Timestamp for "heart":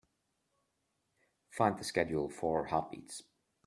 2.65-2.89